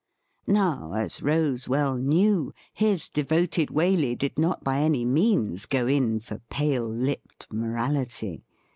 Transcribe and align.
Now, 0.47 0.93
as 0.93 1.21
Rose 1.21 1.69
well 1.69 1.95
knew, 1.95 2.55
his 2.73 3.07
devoted 3.07 3.69
Waley 3.69 4.17
did 4.17 4.39
not 4.39 4.63
by 4.63 4.79
any 4.79 5.05
means 5.05 5.67
go 5.67 5.85
in 5.85 6.19
for 6.19 6.39
pale 6.49 6.87
lipped 6.89 7.45
morality. 7.53 8.43